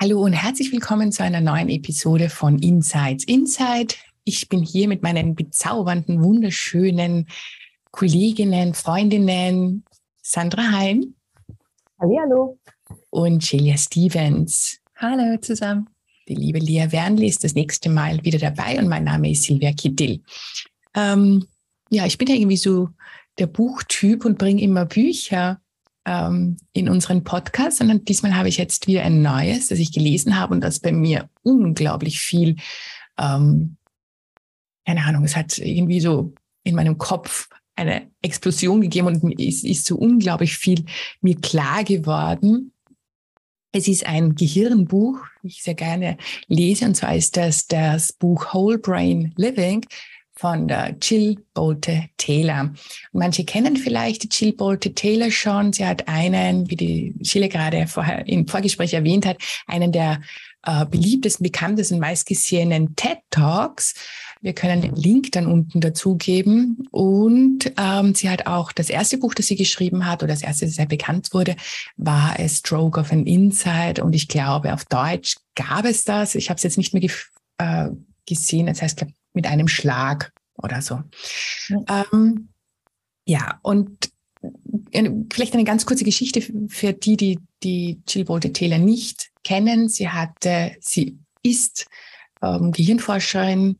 Hallo 0.00 0.22
und 0.22 0.32
herzlich 0.32 0.70
willkommen 0.70 1.10
zu 1.10 1.24
einer 1.24 1.40
neuen 1.40 1.68
Episode 1.68 2.30
von 2.30 2.60
Insights 2.60 3.24
Inside. 3.24 3.96
Ich 4.22 4.48
bin 4.48 4.62
hier 4.62 4.86
mit 4.86 5.02
meinen 5.02 5.34
bezaubernden, 5.34 6.22
wunderschönen 6.22 7.26
Kolleginnen, 7.90 8.74
Freundinnen 8.74 9.84
Sandra 10.22 10.70
Hein. 10.70 11.16
Hallo. 11.98 12.60
Und 13.10 13.42
Celia 13.42 13.76
Stevens. 13.76 14.78
Hallo 14.94 15.36
zusammen. 15.40 15.88
Die 16.28 16.36
liebe 16.36 16.60
Lia 16.60 16.92
Wernli 16.92 17.26
ist 17.26 17.42
das 17.42 17.56
nächste 17.56 17.90
Mal 17.90 18.22
wieder 18.24 18.38
dabei 18.38 18.78
und 18.78 18.86
mein 18.86 19.02
Name 19.02 19.32
ist 19.32 19.42
Silvia 19.42 19.72
Kittil. 19.72 20.22
Ähm, 20.94 21.44
ja, 21.90 22.06
ich 22.06 22.18
bin 22.18 22.28
ja 22.28 22.36
irgendwie 22.36 22.56
so 22.56 22.90
der 23.40 23.48
Buchtyp 23.48 24.24
und 24.24 24.38
bringe 24.38 24.62
immer 24.62 24.84
Bücher 24.84 25.60
in 26.72 26.88
unseren 26.88 27.24
Podcast, 27.24 27.78
sondern 27.78 28.04
diesmal 28.04 28.34
habe 28.34 28.48
ich 28.48 28.56
jetzt 28.56 28.86
wieder 28.86 29.02
ein 29.02 29.22
neues, 29.22 29.68
das 29.68 29.78
ich 29.78 29.92
gelesen 29.92 30.38
habe 30.38 30.54
und 30.54 30.60
das 30.60 30.80
bei 30.80 30.92
mir 30.92 31.28
unglaublich 31.42 32.20
viel, 32.20 32.56
ähm, 33.18 33.76
keine 34.86 35.04
Ahnung, 35.04 35.24
es 35.24 35.36
hat 35.36 35.58
irgendwie 35.58 36.00
so 36.00 36.32
in 36.64 36.74
meinem 36.74 36.98
Kopf 36.98 37.48
eine 37.76 38.10
Explosion 38.22 38.80
gegeben 38.80 39.06
und 39.06 39.40
es 39.40 39.62
ist 39.62 39.86
so 39.86 39.96
unglaublich 39.96 40.56
viel 40.56 40.84
mir 41.20 41.36
klar 41.36 41.84
geworden. 41.84 42.72
Es 43.72 43.86
ist 43.86 44.06
ein 44.06 44.34
Gehirnbuch, 44.34 45.20
ich 45.42 45.62
sehr 45.62 45.74
gerne 45.74 46.16
lese, 46.46 46.86
und 46.86 46.96
zwar 46.96 47.14
ist 47.14 47.36
das 47.36 47.66
das 47.66 48.12
Buch 48.14 48.54
Whole 48.54 48.78
Brain 48.78 49.32
Living 49.36 49.84
von 50.38 50.68
der 50.68 50.96
Jill 51.02 51.36
Bolte 51.52 52.10
Taylor. 52.16 52.72
Manche 53.12 53.44
kennen 53.44 53.76
vielleicht 53.76 54.22
die 54.22 54.28
Jill 54.30 54.52
Bolte 54.52 54.94
Taylor 54.94 55.32
schon. 55.32 55.72
Sie 55.72 55.84
hat 55.84 56.06
einen, 56.06 56.70
wie 56.70 56.76
die 56.76 57.14
Jill 57.20 57.48
gerade 57.48 57.88
vorher 57.88 58.26
im 58.28 58.46
Vorgespräch 58.46 58.94
erwähnt 58.94 59.26
hat, 59.26 59.38
einen 59.66 59.90
der 59.90 60.20
äh, 60.64 60.86
beliebtesten, 60.86 61.42
bekanntesten, 61.42 61.98
meistgesehenen 61.98 62.94
TED 62.94 63.18
Talks. 63.30 63.94
Wir 64.40 64.52
können 64.52 64.80
den 64.80 64.94
Link 64.94 65.32
dann 65.32 65.48
unten 65.48 65.80
dazugeben. 65.80 66.86
Und 66.92 67.72
ähm, 67.76 68.14
sie 68.14 68.30
hat 68.30 68.46
auch 68.46 68.70
das 68.70 68.90
erste 68.90 69.18
Buch, 69.18 69.34
das 69.34 69.48
sie 69.48 69.56
geschrieben 69.56 70.06
hat, 70.06 70.22
oder 70.22 70.32
das 70.32 70.42
erste, 70.42 70.66
das 70.66 70.76
sehr 70.76 70.86
bekannt 70.86 71.30
wurde, 71.32 71.56
war 71.96 72.38
A 72.38 72.48
Stroke 72.48 73.00
of 73.00 73.10
an 73.10 73.26
Insight. 73.26 73.98
Und 73.98 74.14
ich 74.14 74.28
glaube, 74.28 74.72
auf 74.72 74.84
Deutsch 74.84 75.34
gab 75.56 75.84
es 75.84 76.04
das. 76.04 76.36
Ich 76.36 76.48
habe 76.48 76.58
es 76.58 76.62
jetzt 76.62 76.78
nicht 76.78 76.94
mehr 76.94 77.10
äh, 77.58 77.88
gesehen. 78.24 78.66
Das 78.66 78.82
heißt, 78.82 78.98
glaube 78.98 79.12
mit 79.32 79.46
einem 79.46 79.68
Schlag 79.68 80.32
oder 80.54 80.82
so. 80.82 81.02
Ja, 81.68 82.06
ähm, 82.12 82.48
ja 83.24 83.58
und 83.62 84.10
vielleicht 85.30 85.54
eine 85.54 85.64
ganz 85.64 85.84
kurze 85.86 86.04
Geschichte 86.04 86.42
für 86.68 86.92
die, 86.92 87.16
die 87.16 87.38
die 87.62 88.00
Jill 88.06 88.24
Bolte 88.24 88.52
Taylor 88.52 88.78
nicht 88.78 89.30
kennen. 89.44 89.88
Sie 89.88 90.08
hatte, 90.08 90.76
sie 90.80 91.18
ist 91.42 91.86
ähm, 92.42 92.72
Gehirnforscherin 92.72 93.78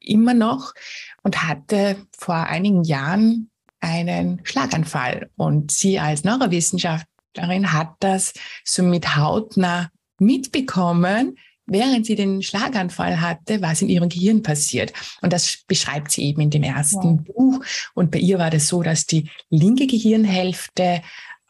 immer 0.00 0.34
noch 0.34 0.74
und 1.22 1.42
hatte 1.46 2.06
vor 2.16 2.34
einigen 2.34 2.84
Jahren 2.84 3.50
einen 3.80 4.40
Schlaganfall. 4.44 5.30
Und 5.36 5.70
sie 5.70 5.98
als 5.98 6.24
Neurowissenschaftlerin 6.24 7.72
hat 7.72 7.94
das 8.00 8.32
so 8.64 8.82
mit 8.82 9.16
hautnah 9.16 9.90
mitbekommen, 10.18 11.38
während 11.70 12.06
sie 12.06 12.16
den 12.16 12.42
Schlaganfall 12.42 13.20
hatte, 13.20 13.62
was 13.62 13.82
in 13.82 13.88
ihrem 13.88 14.08
Gehirn 14.08 14.42
passiert. 14.42 14.92
Und 15.22 15.32
das 15.32 15.58
beschreibt 15.66 16.10
sie 16.10 16.24
eben 16.24 16.40
in 16.42 16.50
dem 16.50 16.62
ersten 16.62 17.16
ja. 17.16 17.32
Buch. 17.32 17.64
Und 17.94 18.10
bei 18.10 18.18
ihr 18.18 18.38
war 18.38 18.50
das 18.50 18.66
so, 18.66 18.82
dass 18.82 19.06
die 19.06 19.30
linke 19.48 19.86
Gehirnhälfte 19.86 21.02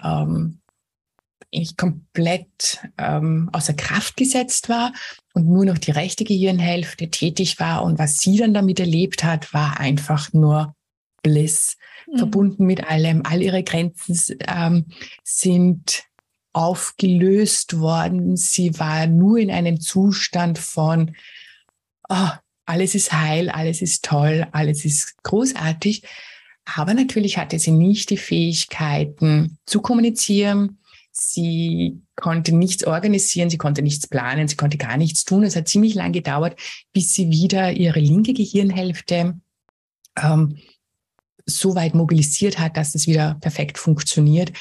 ähm, 0.03 0.61
komplett 1.77 2.79
ähm, 2.97 3.51
außer 3.53 3.75
Kraft 3.75 4.17
gesetzt 4.17 4.69
war 4.69 4.93
und 5.35 5.49
nur 5.49 5.65
noch 5.65 5.79
die 5.79 5.91
rechte 5.91 6.25
Gehirnhälfte 6.25 7.11
tätig 7.11 7.59
war. 7.59 7.83
Und 7.83 7.99
was 7.99 8.19
sie 8.19 8.37
dann 8.37 8.55
damit 8.55 8.79
erlebt 8.79 9.25
hat, 9.25 9.53
war 9.53 9.81
einfach 9.81 10.33
nur 10.33 10.75
Bliss, 11.23 11.77
mhm. 12.07 12.19
verbunden 12.19 12.67
mit 12.67 12.85
allem. 12.85 13.23
All 13.25 13.43
ihre 13.43 13.63
Grenzen 13.63 14.19
ähm, 14.47 14.87
sind 15.25 16.05
aufgelöst 16.53 17.79
worden. 17.79 18.37
Sie 18.37 18.79
war 18.79 19.07
nur 19.07 19.39
in 19.39 19.51
einem 19.51 19.81
Zustand 19.81 20.59
von, 20.59 21.15
oh, 22.09 22.31
alles 22.67 22.95
ist 22.95 23.13
heil, 23.13 23.51
alles 23.51 23.83
ist 23.83 24.05
toll, 24.05 24.47
alles 24.53 24.85
ist 24.85 25.23
großartig. 25.23 26.03
Aber 26.65 26.95
natürlich 26.95 27.39
hatte 27.39 27.59
sie 27.59 27.73
nicht 27.73 28.11
die 28.11 28.17
Fähigkeiten 28.17 29.59
zu 29.67 29.81
kommunizieren. 29.81 30.79
Sie 31.11 32.01
konnte 32.15 32.55
nichts 32.55 32.85
organisieren, 32.85 33.51
sie 33.51 33.59
konnte 33.59 33.83
nichts 33.83 34.07
planen, 34.07 34.47
sie 34.47 34.57
konnte 34.57 34.79
gar 34.79 34.97
nichts 34.97 35.25
tun. 35.25 35.43
Es 35.43 35.57
hat 35.57 35.69
ziemlich 35.69 35.95
lange 35.95 36.13
gedauert, 36.13 36.59
bis 36.93 37.13
sie 37.13 37.31
wieder 37.31 37.73
ihre 37.73 37.99
linke 37.99 38.33
Gehirnhälfte 38.33 39.41
ähm, 40.17 40.57
so 41.47 41.75
weit 41.75 41.95
mobilisiert 41.95 42.59
hat, 42.59 42.77
dass 42.77 42.95
es 42.95 43.07
wieder 43.07 43.35
perfekt 43.41 43.79
funktioniert. 43.79 44.53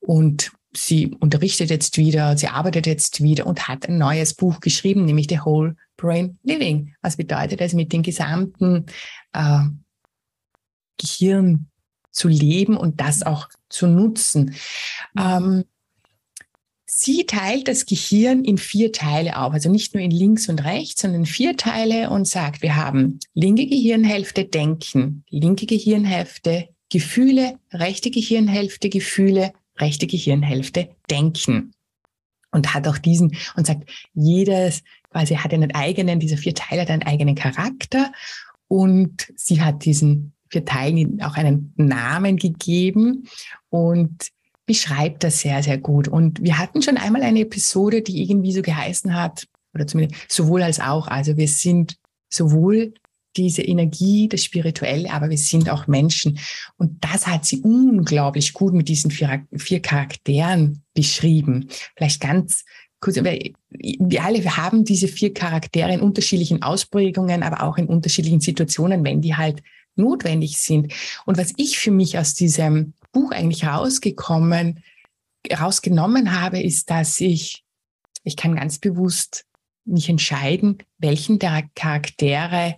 Und 0.00 0.52
sie 0.78 1.14
unterrichtet 1.20 1.70
jetzt 1.70 1.98
wieder, 1.98 2.36
sie 2.36 2.48
arbeitet 2.48 2.86
jetzt 2.86 3.22
wieder 3.22 3.46
und 3.46 3.68
hat 3.68 3.88
ein 3.88 3.98
neues 3.98 4.34
Buch 4.34 4.60
geschrieben, 4.60 5.04
nämlich 5.04 5.26
The 5.28 5.40
Whole 5.40 5.76
Brain 5.96 6.38
Living. 6.42 6.94
Was 7.02 7.16
bedeutet 7.16 7.60
es, 7.60 7.72
mit 7.72 7.92
dem 7.92 8.02
gesamten 8.02 8.86
äh, 9.32 9.60
Gehirn 10.98 11.68
zu 12.10 12.28
leben 12.28 12.76
und 12.76 13.00
das 13.00 13.22
auch 13.22 13.48
zu 13.68 13.86
nutzen? 13.86 14.54
Ähm, 15.18 15.64
sie 16.86 17.26
teilt 17.26 17.68
das 17.68 17.86
Gehirn 17.86 18.44
in 18.44 18.58
vier 18.58 18.92
Teile 18.92 19.38
auf, 19.38 19.52
also 19.52 19.70
nicht 19.70 19.94
nur 19.94 20.02
in 20.02 20.10
links 20.10 20.48
und 20.48 20.64
rechts, 20.64 21.02
sondern 21.02 21.22
in 21.22 21.26
vier 21.26 21.56
Teile 21.56 22.10
und 22.10 22.26
sagt, 22.26 22.62
wir 22.62 22.76
haben 22.76 23.18
linke 23.34 23.66
Gehirnhälfte 23.66 24.44
Denken, 24.44 25.24
linke 25.28 25.66
Gehirnhälfte 25.66 26.68
Gefühle, 26.90 27.58
rechte 27.72 28.10
Gehirnhälfte 28.10 28.88
Gefühle, 28.88 29.52
rechte 29.78 30.06
Gehirnhälfte 30.06 30.90
denken. 31.10 31.72
Und 32.52 32.72
hat 32.72 32.88
auch 32.88 32.96
diesen 32.96 33.36
und 33.56 33.66
sagt, 33.66 33.90
jedes 34.14 34.82
quasi 35.10 35.34
hat 35.34 35.52
einen 35.52 35.74
eigenen, 35.74 36.20
diese 36.20 36.36
vier 36.38 36.54
Teile 36.54 36.82
hat 36.82 36.90
einen 36.90 37.02
eigenen 37.02 37.34
Charakter 37.34 38.12
und 38.68 39.30
sie 39.36 39.60
hat 39.60 39.84
diesen 39.84 40.32
vier 40.48 40.64
Teilen 40.64 41.20
auch 41.22 41.34
einen 41.34 41.74
Namen 41.76 42.36
gegeben 42.36 43.28
und 43.68 44.30
beschreibt 44.64 45.22
das 45.24 45.40
sehr, 45.40 45.62
sehr 45.62 45.78
gut. 45.78 46.08
Und 46.08 46.42
wir 46.42 46.58
hatten 46.58 46.82
schon 46.82 46.96
einmal 46.96 47.22
eine 47.22 47.40
Episode, 47.40 48.02
die 48.02 48.22
irgendwie 48.22 48.52
so 48.52 48.62
geheißen 48.62 49.14
hat, 49.14 49.46
oder 49.74 49.86
zumindest 49.86 50.30
sowohl 50.30 50.62
als 50.62 50.80
auch. 50.80 51.08
Also 51.08 51.36
wir 51.36 51.48
sind 51.48 51.96
sowohl 52.28 52.94
diese 53.36 53.62
Energie, 53.62 54.28
das 54.28 54.44
Spirituelle, 54.44 55.12
aber 55.12 55.30
wir 55.30 55.38
sind 55.38 55.70
auch 55.70 55.86
Menschen. 55.86 56.38
Und 56.76 57.04
das 57.04 57.26
hat 57.26 57.44
sie 57.44 57.60
unglaublich 57.60 58.52
gut 58.52 58.74
mit 58.74 58.88
diesen 58.88 59.10
vier, 59.10 59.46
vier 59.54 59.80
Charakteren 59.80 60.82
beschrieben. 60.94 61.68
Vielleicht 61.96 62.20
ganz 62.20 62.64
kurz, 63.00 63.22
weil 63.22 63.52
wir 63.70 64.24
alle 64.24 64.42
wir 64.42 64.56
haben 64.56 64.84
diese 64.84 65.08
vier 65.08 65.32
Charaktere 65.34 65.92
in 65.92 66.00
unterschiedlichen 66.00 66.62
Ausprägungen, 66.62 67.42
aber 67.42 67.62
auch 67.62 67.78
in 67.78 67.86
unterschiedlichen 67.86 68.40
Situationen, 68.40 69.04
wenn 69.04 69.20
die 69.20 69.36
halt 69.36 69.62
notwendig 69.96 70.58
sind. 70.58 70.92
Und 71.24 71.38
was 71.38 71.52
ich 71.56 71.78
für 71.78 71.90
mich 71.90 72.18
aus 72.18 72.34
diesem 72.34 72.94
Buch 73.12 73.30
eigentlich 73.32 73.66
rausgekommen, 73.66 74.82
rausgenommen 75.58 76.38
habe, 76.40 76.60
ist, 76.60 76.90
dass 76.90 77.20
ich, 77.20 77.64
ich 78.24 78.36
kann 78.36 78.56
ganz 78.56 78.78
bewusst 78.78 79.44
mich 79.84 80.08
entscheiden, 80.08 80.78
welchen 80.98 81.38
der 81.38 81.64
Charaktere 81.74 82.76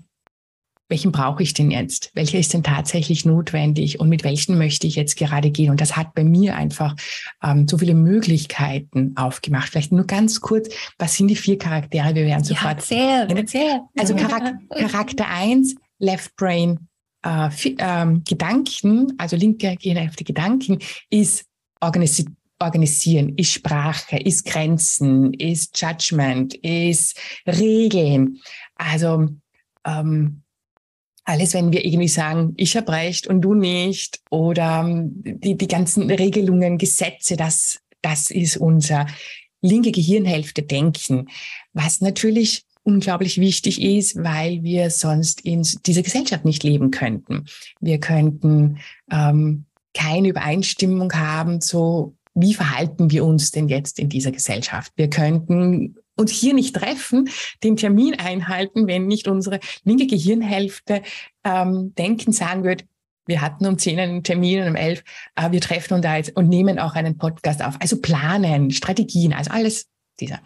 welchen 0.88 1.12
brauche 1.12 1.43
ich 1.43 1.55
denn 1.55 1.70
jetzt? 1.70 2.11
Welcher 2.14 2.38
ist 2.38 2.55
denn 2.55 2.62
tatsächlich 2.62 3.25
notwendig 3.25 4.00
und 4.00 4.08
mit 4.08 4.25
welchen 4.25 4.56
möchte 4.58 4.87
ich 4.87 4.96
jetzt 4.96 5.17
gerade 5.17 5.50
gehen? 5.50 5.70
Und 5.70 5.81
das 5.81 5.96
hat 5.96 6.14
bei 6.14 6.25
mir 6.25 6.56
einfach 6.56 6.94
ähm, 7.43 7.69
so 7.69 7.79
viele 7.79 7.94
Möglichkeiten 7.94 9.12
aufgemacht. 9.17 9.69
Vielleicht 9.69 9.93
nur 9.93 10.06
ganz 10.06 10.40
kurz, 10.40 10.69
was 10.99 11.14
sind 11.14 11.29
die 11.29 11.37
vier 11.37 11.58
Charaktere? 11.58 12.14
Wir 12.14 12.26
werden 12.26 12.44
sofort. 12.44 12.88
Ja, 12.90 13.23
erzähl, 13.23 13.37
erzähl. 13.37 13.81
Also 13.99 14.14
Charakter, 14.17 14.58
Charakter 14.70 15.29
eins, 15.29 15.75
Left 15.99 16.35
Brain 16.37 16.88
äh, 17.25 17.50
ähm, 17.79 18.23
Gedanken, 18.25 19.12
also 19.19 19.37
linke 19.37 19.76
Gehirnhälfte 19.76 20.25
Gedanken, 20.25 20.79
ist 21.11 21.44
Organis 21.81 22.25
organisieren, 22.61 23.35
ist 23.37 23.52
Sprache, 23.52 24.19
ist 24.19 24.44
Grenzen, 24.44 25.32
ist 25.35 25.81
Judgment, 25.81 26.55
ist 26.55 27.17
Regeln. 27.46 28.40
Also 28.75 29.29
ähm, 29.85 30.43
alles, 31.28 31.52
wenn 31.52 31.72
wir 31.72 31.84
irgendwie 31.84 32.08
sagen, 32.08 32.54
ich 32.56 32.75
habe 32.76 32.90
recht 32.90 33.26
und 33.26 33.42
du 33.42 33.54
nicht, 33.54 34.20
oder 34.30 34.80
ähm, 34.80 35.12
die, 35.22 35.56
die 35.56 35.69
ganzen 35.69 36.10
Regelungen, 36.10 36.78
Gesetze, 36.78 37.36
das, 37.36 37.80
das 38.00 38.30
ist 38.30 38.56
unser 38.56 39.06
linke 39.60 39.92
Gehirnhälfte 39.92 40.62
Denken, 40.62 41.28
was 41.75 42.00
natürlich 42.00 42.64
unglaublich 42.82 43.38
wichtig 43.38 43.82
ist, 43.82 44.16
weil 44.16 44.62
wir 44.62 44.88
sonst 44.88 45.42
in 45.42 45.66
dieser 45.84 46.02
Gesellschaft 46.02 46.46
nicht 46.46 46.62
leben 46.64 46.90
könnten. 46.90 47.44
Wir 47.78 47.98
könnten 48.00 48.78
ähm, 49.12 49.66
keine 49.92 50.28
Übereinstimmung 50.28 51.12
haben, 51.12 51.60
so 51.60 52.14
wie 52.34 52.54
verhalten 52.54 53.10
wir 53.10 53.26
uns 53.26 53.50
denn 53.50 53.69
jetzt 53.69 53.98
in 53.98 54.08
dieser 54.08 54.30
Gesellschaft? 54.30 54.92
Wir 54.96 55.10
könnten 55.10 55.96
uns 56.18 56.32
hier 56.32 56.54
nicht 56.54 56.74
treffen, 56.74 57.30
den 57.62 57.76
Termin 57.76 58.14
einhalten, 58.18 58.86
wenn 58.86 59.06
nicht 59.06 59.28
unsere 59.28 59.60
linke 59.84 60.06
Gehirnhälfte 60.06 61.02
ähm, 61.44 61.94
denken, 61.96 62.32
sagen 62.32 62.64
wird, 62.64 62.84
wir 63.26 63.42
hatten 63.42 63.66
um 63.66 63.78
10 63.78 64.00
einen 64.00 64.24
Termin 64.24 64.62
und 64.62 64.68
um 64.68 64.74
11, 64.74 65.04
äh, 65.36 65.50
wir 65.50 65.60
treffen 65.60 65.94
uns 65.94 66.02
da 66.02 66.16
jetzt 66.16 66.34
und 66.34 66.48
nehmen 66.48 66.78
auch 66.78 66.94
einen 66.94 67.18
Podcast 67.18 67.62
auf. 67.62 67.76
Also 67.80 68.00
planen, 68.00 68.70
Strategien, 68.70 69.32
also 69.32 69.50
alles 69.50 69.86
dieser. 70.18 70.40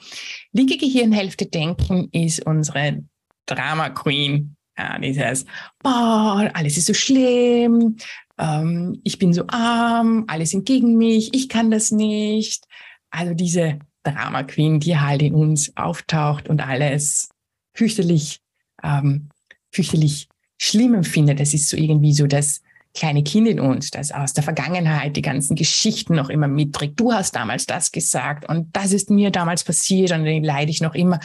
Linke 0.52 0.76
Gehirnhälfte 0.76 1.46
denken 1.46 2.08
ist 2.12 2.44
unsere 2.44 3.04
Drama 3.46 3.88
Queen. 3.90 4.56
Ja, 4.76 4.98
dieses, 4.98 5.44
boah, 5.82 6.50
alles 6.54 6.78
ist 6.78 6.86
so 6.86 6.94
schlimm, 6.94 7.96
ähm, 8.38 9.00
ich 9.04 9.19
bin 9.19 9.32
so 9.32 9.44
arm, 9.48 10.24
alle 10.28 10.46
sind 10.46 10.66
gegen 10.66 10.96
mich, 10.96 11.34
ich 11.34 11.48
kann 11.48 11.70
das 11.70 11.90
nicht. 11.90 12.66
Also 13.10 13.34
diese 13.34 13.78
Drama 14.02 14.43
Queen, 14.43 14.81
die 14.81 14.99
halt 14.99 15.22
in 15.22 15.34
uns 15.34 15.76
auftaucht 15.76 16.49
und 16.49 16.60
alles 16.60 17.28
fürchterlich, 17.75 18.40
ähm, 18.82 19.28
fürchterlich 19.70 20.28
schlimm 20.58 20.94
empfindet. 20.94 21.40
Das 21.40 21.54
ist 21.54 21.69
so 21.69 21.76
irgendwie 21.76 22.12
so 22.12 22.26
das 22.26 22.62
kleine 22.94 23.22
Kind 23.22 23.49
in 23.49 23.60
uns, 23.60 23.90
das 23.90 24.12
aus 24.12 24.32
der 24.32 24.44
Vergangenheit 24.44 25.16
die 25.16 25.22
ganzen 25.22 25.56
Geschichten 25.56 26.14
noch 26.14 26.28
immer 26.28 26.49
mitträgt. 26.49 27.00
Du 27.00 27.12
hast 27.12 27.34
damals 27.34 27.66
das 27.66 27.90
gesagt 27.90 28.49
und 28.49 28.69
das 28.76 28.93
ist 28.93 29.10
mir 29.10 29.31
damals 29.31 29.64
passiert 29.64 30.12
und 30.12 30.25
den 30.25 30.44
leide 30.44 30.70
ich 30.70 30.81
noch 30.81 30.94
immer. 30.94 31.19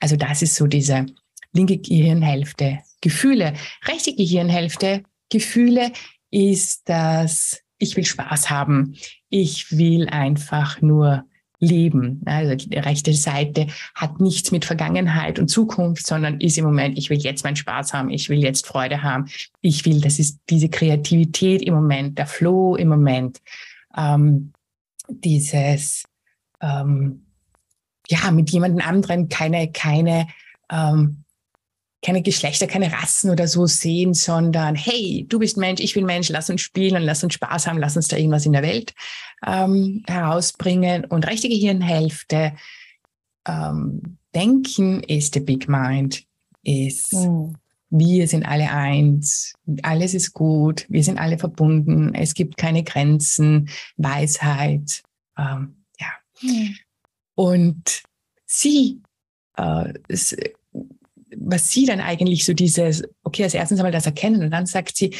Also 0.00 0.16
das 0.16 0.42
ist 0.42 0.56
so 0.56 0.66
diese 0.66 1.06
linke 1.52 1.78
Gehirnhälfte 1.78 2.80
Gefühle. 3.00 3.54
Rechte 3.86 4.14
Gehirnhälfte 4.14 5.04
Gefühle 5.30 5.92
ist 6.30 6.82
das, 6.88 7.62
ich 7.78 7.96
will 7.96 8.04
Spaß 8.04 8.50
haben. 8.50 8.96
Ich 9.30 9.76
will 9.76 10.08
einfach 10.08 10.82
nur 10.82 11.24
leben. 11.58 12.22
Also 12.26 12.54
die 12.54 12.76
rechte 12.76 13.12
Seite 13.14 13.68
hat 13.94 14.20
nichts 14.20 14.52
mit 14.52 14.64
Vergangenheit 14.64 15.38
und 15.38 15.48
Zukunft, 15.48 16.06
sondern 16.06 16.40
ist 16.40 16.58
im 16.58 16.64
Moment, 16.64 16.98
ich 16.98 17.10
will 17.10 17.18
jetzt 17.18 17.44
meinen 17.44 17.56
Spaß 17.56 17.94
haben, 17.94 18.10
ich 18.10 18.28
will 18.28 18.42
jetzt 18.42 18.66
Freude 18.66 19.02
haben, 19.02 19.26
ich 19.60 19.84
will, 19.84 20.00
das 20.00 20.18
ist 20.18 20.40
diese 20.50 20.68
Kreativität 20.68 21.62
im 21.62 21.74
Moment, 21.74 22.18
der 22.18 22.26
Flow 22.26 22.76
im 22.76 22.88
Moment, 22.88 23.40
ähm, 23.96 24.52
dieses, 25.08 26.04
ähm, 26.60 27.26
ja, 28.08 28.30
mit 28.30 28.50
jemandem 28.50 28.86
anderen 28.86 29.28
keine, 29.28 29.70
keine 29.72 30.28
ähm, 30.70 31.24
keine 32.06 32.22
Geschlechter, 32.22 32.68
keine 32.68 32.92
Rassen 32.92 33.30
oder 33.30 33.48
so 33.48 33.66
sehen, 33.66 34.14
sondern 34.14 34.76
hey, 34.76 35.26
du 35.28 35.40
bist 35.40 35.56
Mensch, 35.56 35.80
ich 35.80 35.94
bin 35.94 36.06
Mensch, 36.06 36.28
lass 36.28 36.48
uns 36.48 36.60
spielen 36.60 36.94
und 36.94 37.02
lass 37.02 37.24
uns 37.24 37.34
Spaß 37.34 37.66
haben, 37.66 37.78
lass 37.78 37.96
uns 37.96 38.06
da 38.06 38.16
irgendwas 38.16 38.46
in 38.46 38.52
der 38.52 38.62
Welt 38.62 38.94
ähm, 39.44 40.04
herausbringen. 40.06 41.04
Und 41.06 41.26
rechte 41.26 41.48
Gehirnhälfte, 41.48 42.52
ähm, 43.44 44.18
Denken 44.36 45.02
ist 45.02 45.34
der 45.34 45.40
Big 45.40 45.68
Mind, 45.68 46.22
ist 46.62 47.12
mhm. 47.12 47.56
wir 47.90 48.28
sind 48.28 48.46
alle 48.46 48.70
eins, 48.70 49.54
alles 49.82 50.14
ist 50.14 50.32
gut, 50.32 50.86
wir 50.88 51.02
sind 51.02 51.18
alle 51.18 51.38
verbunden, 51.38 52.14
es 52.14 52.34
gibt 52.34 52.56
keine 52.56 52.84
Grenzen, 52.84 53.68
Weisheit, 53.96 55.02
ähm, 55.36 55.82
ja. 55.98 56.12
Mhm. 56.40 56.76
Und 57.34 58.02
sie 58.44 59.00
äh, 59.56 59.92
was 61.46 61.70
sie 61.70 61.86
dann 61.86 62.00
eigentlich 62.00 62.44
so 62.44 62.52
dieses, 62.52 63.04
okay, 63.22 63.44
als 63.44 63.54
erstes 63.54 63.78
einmal 63.78 63.92
das 63.92 64.06
erkennen 64.06 64.42
und 64.42 64.50
dann 64.50 64.66
sagt 64.66 64.96
sie, 64.96 65.14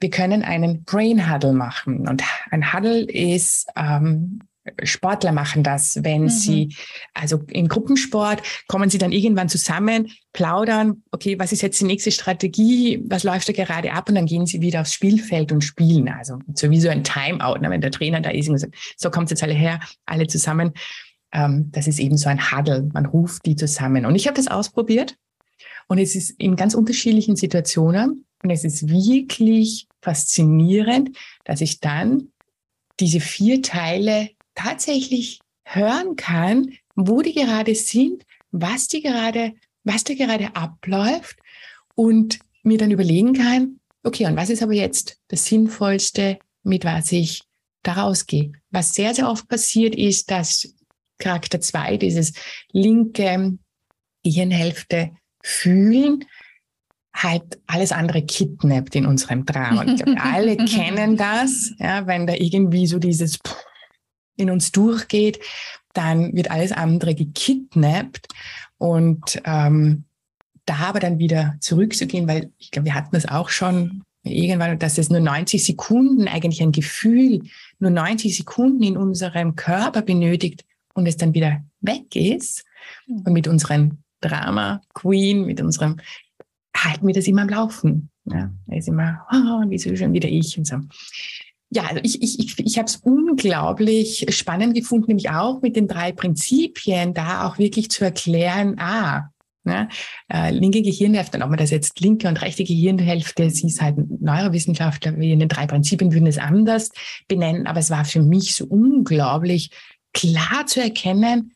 wir 0.00 0.10
können 0.10 0.42
einen 0.42 0.84
Brain 0.84 1.32
Huddle 1.32 1.52
machen. 1.52 2.08
Und 2.08 2.22
ein 2.50 2.72
Huddle 2.72 3.02
ist, 3.02 3.66
ähm, 3.76 4.40
Sportler 4.84 5.32
machen 5.32 5.64
das, 5.64 6.04
wenn 6.04 6.22
mhm. 6.22 6.28
sie, 6.28 6.76
also 7.14 7.42
im 7.48 7.66
Gruppensport 7.66 8.42
kommen 8.68 8.90
sie 8.90 8.98
dann 8.98 9.10
irgendwann 9.10 9.48
zusammen, 9.48 10.12
plaudern, 10.32 11.02
okay, 11.10 11.36
was 11.38 11.50
ist 11.50 11.62
jetzt 11.62 11.80
die 11.80 11.84
nächste 11.84 12.12
Strategie, 12.12 13.02
was 13.06 13.24
läuft 13.24 13.48
da 13.48 13.52
gerade 13.52 13.92
ab 13.92 14.08
und 14.08 14.14
dann 14.14 14.26
gehen 14.26 14.46
sie 14.46 14.60
wieder 14.60 14.82
aufs 14.82 14.94
Spielfeld 14.94 15.50
und 15.50 15.62
spielen. 15.62 16.08
Also 16.08 16.38
so 16.54 16.70
wie 16.70 16.80
so 16.80 16.88
ein 16.88 17.02
Timeout, 17.02 17.58
ne? 17.60 17.70
wenn 17.70 17.80
der 17.80 17.90
Trainer 17.90 18.20
da 18.20 18.30
ist 18.30 18.48
und 18.48 18.58
sagt, 18.58 18.74
so 18.96 19.10
kommt 19.10 19.30
jetzt 19.30 19.42
alle 19.42 19.54
her, 19.54 19.80
alle 20.06 20.28
zusammen. 20.28 20.72
Ähm, 21.32 21.70
das 21.72 21.88
ist 21.88 21.98
eben 21.98 22.16
so 22.16 22.28
ein 22.28 22.52
Huddle, 22.52 22.88
man 22.92 23.06
ruft 23.06 23.44
die 23.46 23.56
zusammen. 23.56 24.06
Und 24.06 24.14
ich 24.14 24.28
habe 24.28 24.36
das 24.36 24.46
ausprobiert 24.46 25.16
und 25.88 25.98
es 25.98 26.14
ist 26.14 26.30
in 26.38 26.56
ganz 26.56 26.74
unterschiedlichen 26.74 27.36
Situationen. 27.36 28.24
Und 28.42 28.50
es 28.50 28.64
ist 28.64 28.88
wirklich 28.88 29.86
faszinierend, 30.00 31.16
dass 31.44 31.60
ich 31.60 31.80
dann 31.80 32.32
diese 32.98 33.20
vier 33.20 33.62
Teile 33.62 34.30
tatsächlich 34.54 35.40
hören 35.64 36.16
kann, 36.16 36.72
wo 36.94 37.22
die 37.22 37.32
gerade 37.32 37.74
sind, 37.74 38.24
was 38.50 38.88
die 38.88 39.00
gerade, 39.00 39.54
was 39.84 40.04
da 40.04 40.14
gerade 40.14 40.54
abläuft 40.54 41.38
und 41.94 42.40
mir 42.62 42.78
dann 42.78 42.90
überlegen 42.90 43.32
kann, 43.32 43.80
okay, 44.02 44.26
und 44.26 44.36
was 44.36 44.50
ist 44.50 44.62
aber 44.62 44.72
jetzt 44.72 45.18
das 45.28 45.46
Sinnvollste, 45.46 46.38
mit 46.62 46.84
was 46.84 47.12
ich 47.12 47.42
da 47.82 47.94
rausgehe? 47.94 48.52
Was 48.70 48.94
sehr, 48.94 49.14
sehr 49.14 49.28
oft 49.28 49.48
passiert 49.48 49.94
ist, 49.94 50.30
dass 50.30 50.74
Charakter 51.18 51.60
zwei, 51.60 51.96
dieses 51.96 52.32
linke 52.72 53.58
Gehirnhälfte, 54.24 55.12
fühlen, 55.42 56.24
halt 57.14 57.60
alles 57.66 57.92
andere 57.92 58.22
kidnappt 58.22 58.94
in 58.94 59.06
unserem 59.06 59.44
Drama. 59.44 59.82
Und 59.82 59.88
ich 59.90 60.02
glaube, 60.02 60.20
alle 60.22 60.56
kennen 60.56 61.16
das, 61.16 61.72
ja, 61.78 62.06
wenn 62.06 62.26
da 62.26 62.34
irgendwie 62.34 62.86
so 62.86 62.98
dieses 62.98 63.38
in 64.36 64.50
uns 64.50 64.72
durchgeht, 64.72 65.40
dann 65.92 66.34
wird 66.34 66.50
alles 66.50 66.72
andere 66.72 67.14
gekidnappt 67.14 68.28
und 68.78 69.40
ähm, 69.44 70.04
da 70.64 70.76
aber 70.76 71.00
dann 71.00 71.18
wieder 71.18 71.56
zurückzugehen, 71.60 72.26
weil 72.28 72.50
ich 72.58 72.70
glaube, 72.70 72.86
wir 72.86 72.94
hatten 72.94 73.10
das 73.12 73.28
auch 73.28 73.50
schon 73.50 74.04
irgendwann, 74.22 74.78
dass 74.78 74.98
es 74.98 75.10
nur 75.10 75.20
90 75.20 75.64
Sekunden 75.64 76.28
eigentlich 76.28 76.62
ein 76.62 76.72
Gefühl, 76.72 77.42
nur 77.78 77.90
90 77.90 78.36
Sekunden 78.36 78.82
in 78.82 78.96
unserem 78.96 79.56
Körper 79.56 80.02
benötigt 80.02 80.64
und 80.94 81.06
es 81.06 81.16
dann 81.16 81.34
wieder 81.34 81.62
weg 81.80 82.14
ist. 82.14 82.64
Und 83.06 83.32
mit 83.32 83.48
unseren 83.48 84.01
Drama 84.22 84.80
Queen, 84.94 85.44
mit 85.44 85.60
unserem, 85.60 85.98
halten 86.76 87.06
wir 87.06 87.14
das 87.14 87.26
immer 87.26 87.42
am 87.42 87.48
Laufen. 87.48 88.10
Ja, 88.24 88.50
er 88.68 88.78
ist 88.78 88.88
immer, 88.88 89.26
oh, 89.32 89.64
wieso 89.68 89.94
schon 89.94 90.12
wieder 90.12 90.28
ich 90.28 90.56
und 90.56 90.66
so. 90.66 90.76
Ja, 91.70 91.84
also 91.84 92.00
ich, 92.02 92.22
ich, 92.22 92.38
ich, 92.38 92.58
ich 92.58 92.78
habe 92.78 92.86
es 92.86 92.96
unglaublich 92.96 94.26
spannend 94.30 94.74
gefunden, 94.74 95.06
nämlich 95.08 95.30
auch 95.30 95.62
mit 95.62 95.74
den 95.74 95.88
drei 95.88 96.12
Prinzipien 96.12 97.14
da 97.14 97.46
auch 97.46 97.58
wirklich 97.58 97.90
zu 97.90 98.04
erklären, 98.04 98.78
ah, 98.78 99.32
Ne? 99.64 99.88
Äh, 100.28 100.50
linke 100.50 100.82
Gehirnhälfte, 100.82 101.38
ob 101.40 101.50
man 101.50 101.58
das 101.58 101.70
jetzt 101.70 102.00
linke 102.00 102.26
und 102.26 102.42
rechte 102.42 102.64
Gehirnhälfte, 102.64 103.48
sie 103.48 103.68
ist 103.68 103.80
halt 103.80 103.96
Neurowissenschaftler, 104.20 105.16
wir 105.16 105.32
in 105.32 105.38
den 105.38 105.48
drei 105.48 105.66
Prinzipien 105.66 106.12
würden 106.12 106.26
es 106.26 106.38
anders 106.38 106.90
benennen, 107.28 107.68
aber 107.68 107.78
es 107.78 107.90
war 107.90 108.04
für 108.04 108.22
mich 108.22 108.56
so 108.56 108.64
unglaublich 108.66 109.70
klar 110.12 110.66
zu 110.66 110.80
erkennen, 110.80 111.52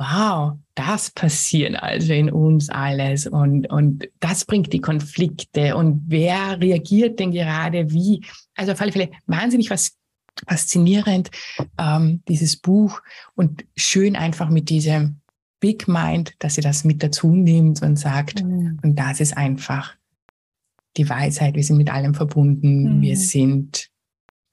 wow, 0.00 0.56
das 0.74 1.10
passiert 1.10 1.76
also 1.76 2.14
in 2.14 2.30
uns 2.30 2.70
alles 2.70 3.26
und, 3.26 3.70
und 3.70 4.08
das 4.18 4.46
bringt 4.46 4.72
die 4.72 4.80
Konflikte 4.80 5.76
und 5.76 6.04
wer 6.06 6.58
reagiert 6.58 7.20
denn 7.20 7.32
gerade 7.32 7.92
wie? 7.92 8.24
Also 8.56 8.72
auf 8.72 8.80
alle 8.80 8.92
Fälle 8.92 9.10
wahnsinnig 9.26 9.68
was 9.68 9.98
faszinierend, 10.48 11.30
ähm, 11.76 12.22
dieses 12.28 12.56
Buch 12.56 13.02
und 13.34 13.66
schön 13.76 14.16
einfach 14.16 14.48
mit 14.48 14.70
diesem 14.70 15.20
Big 15.60 15.86
Mind, 15.86 16.32
dass 16.38 16.54
sie 16.54 16.62
das 16.62 16.84
mit 16.84 17.02
dazu 17.02 17.34
nimmt 17.34 17.82
und 17.82 17.96
sagt, 17.96 18.42
mhm. 18.42 18.78
und 18.82 18.98
das 18.98 19.20
ist 19.20 19.36
einfach 19.36 19.94
die 20.96 21.10
Weisheit, 21.10 21.56
wir 21.56 21.62
sind 21.62 21.76
mit 21.76 21.92
allem 21.92 22.14
verbunden, 22.14 22.96
mhm. 22.96 23.02
wir 23.02 23.18
sind 23.18 23.90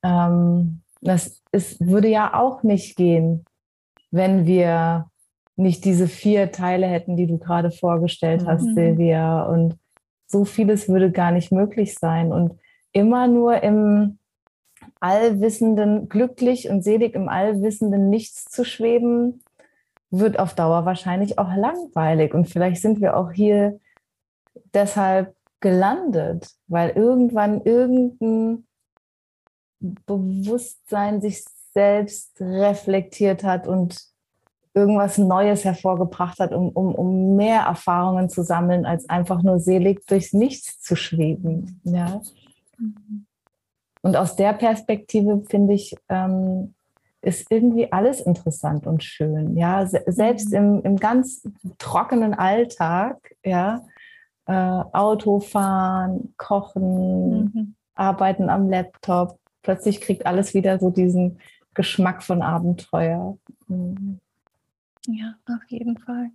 ähm, 0.02 0.82
das 1.00 1.42
ist, 1.52 1.84
würde 1.84 2.08
ja 2.08 2.34
auch 2.34 2.62
nicht 2.62 2.96
gehen, 2.96 3.44
wenn 4.10 4.46
wir 4.46 5.10
nicht 5.56 5.84
diese 5.84 6.06
vier 6.06 6.52
Teile 6.52 6.86
hätten, 6.86 7.16
die 7.16 7.26
du 7.26 7.38
gerade 7.38 7.70
vorgestellt 7.70 8.46
hast, 8.46 8.64
mhm. 8.64 8.74
Silvia. 8.74 9.42
Und 9.42 9.76
so 10.26 10.44
vieles 10.44 10.88
würde 10.88 11.10
gar 11.10 11.32
nicht 11.32 11.50
möglich 11.50 11.94
sein. 11.94 12.32
Und 12.32 12.58
immer 12.92 13.26
nur 13.26 13.62
im 13.62 14.18
Allwissenden, 15.00 16.08
glücklich 16.08 16.70
und 16.70 16.82
selig 16.82 17.14
im 17.14 17.28
Allwissenden 17.28 18.08
Nichts 18.08 18.44
zu 18.44 18.64
schweben, 18.64 19.42
wird 20.10 20.38
auf 20.38 20.54
Dauer 20.54 20.84
wahrscheinlich 20.84 21.38
auch 21.38 21.54
langweilig. 21.54 22.34
Und 22.34 22.48
vielleicht 22.48 22.80
sind 22.80 23.00
wir 23.00 23.16
auch 23.16 23.32
hier 23.32 23.80
deshalb 24.72 25.34
gelandet, 25.60 26.50
weil 26.68 26.90
irgendwann 26.90 27.62
irgendein 27.62 28.64
Bewusstsein 29.80 31.20
sich 31.20 31.44
selbst 31.78 32.40
reflektiert 32.40 33.44
hat 33.44 33.68
und 33.68 34.00
irgendwas 34.74 35.16
Neues 35.16 35.64
hervorgebracht 35.64 36.40
hat, 36.40 36.52
um, 36.52 36.70
um, 36.70 36.92
um 36.92 37.36
mehr 37.36 37.60
Erfahrungen 37.60 38.28
zu 38.28 38.42
sammeln, 38.42 38.84
als 38.84 39.08
einfach 39.08 39.44
nur 39.44 39.60
selig 39.60 40.04
durchs 40.06 40.32
Nichts 40.32 40.80
zu 40.80 40.96
schweben. 40.96 41.80
Ja. 41.84 42.20
Und 44.02 44.16
aus 44.16 44.34
der 44.34 44.54
Perspektive 44.54 45.44
finde 45.48 45.74
ich, 45.74 45.94
ähm, 46.08 46.74
ist 47.22 47.46
irgendwie 47.48 47.92
alles 47.92 48.20
interessant 48.20 48.88
und 48.88 49.04
schön. 49.04 49.56
Ja, 49.56 49.86
selbst 49.86 50.52
im, 50.52 50.82
im 50.82 50.96
ganz 50.96 51.48
trockenen 51.78 52.34
Alltag, 52.34 53.36
ja, 53.44 53.84
äh, 54.46 54.52
Autofahren, 54.52 56.34
Kochen, 56.36 57.44
mhm. 57.44 57.74
Arbeiten 57.94 58.48
am 58.48 58.68
Laptop, 58.68 59.38
plötzlich 59.62 60.00
kriegt 60.00 60.26
alles 60.26 60.54
wieder 60.54 60.78
so 60.78 60.90
diesen 60.90 61.38
Geschmack 61.78 62.24
von 62.24 62.42
Abenteuer. 62.42 63.38
Mhm. 63.68 64.18
Ja, 65.06 65.34
auf 65.46 65.62
jeden 65.68 65.96
Fall. 65.96 66.30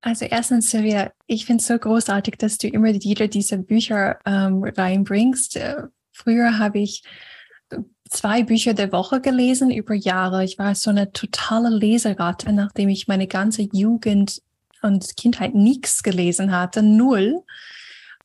Also 0.00 0.24
erstens, 0.24 0.70
Silvia, 0.70 1.12
ich 1.28 1.46
finde 1.46 1.60
es 1.60 1.68
so 1.68 1.78
großartig, 1.78 2.34
dass 2.36 2.58
du 2.58 2.66
immer 2.66 2.92
wieder 2.92 3.28
diese 3.28 3.58
Bücher 3.58 4.18
ähm, 4.26 4.64
reinbringst. 4.64 5.56
Äh, 5.56 5.84
Früher 6.10 6.58
habe 6.58 6.80
ich 6.80 7.04
zwei 8.10 8.42
Bücher 8.42 8.74
der 8.74 8.90
Woche 8.90 9.20
gelesen 9.20 9.70
über 9.70 9.94
Jahre. 9.94 10.44
Ich 10.44 10.58
war 10.58 10.74
so 10.74 10.90
eine 10.90 11.12
totale 11.12 11.70
Leseratte, 11.70 12.52
nachdem 12.52 12.88
ich 12.88 13.08
meine 13.08 13.28
ganze 13.28 13.62
Jugend 13.72 14.42
und 14.82 15.16
Kindheit 15.16 15.54
nichts 15.54 16.02
gelesen 16.02 16.52
hatte, 16.52 16.82
null. 16.82 17.42